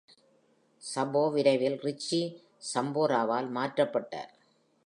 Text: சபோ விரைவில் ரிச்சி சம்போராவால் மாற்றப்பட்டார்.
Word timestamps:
சபோ 0.81 1.21
விரைவில் 1.31 1.77
ரிச்சி 1.85 2.21
சம்போராவால் 2.73 3.49
மாற்றப்பட்டார். 3.49 4.31